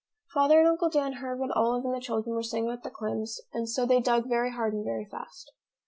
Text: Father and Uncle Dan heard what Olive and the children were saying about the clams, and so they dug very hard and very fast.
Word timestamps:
Father 0.33 0.57
and 0.57 0.67
Uncle 0.67 0.89
Dan 0.89 1.13
heard 1.21 1.37
what 1.37 1.55
Olive 1.55 1.85
and 1.85 1.93
the 1.93 1.99
children 1.99 2.33
were 2.33 2.41
saying 2.41 2.65
about 2.65 2.81
the 2.81 2.89
clams, 2.89 3.39
and 3.53 3.69
so 3.69 3.85
they 3.85 3.99
dug 3.99 4.27
very 4.27 4.49
hard 4.51 4.73
and 4.73 4.83
very 4.83 5.05
fast. 5.05 5.51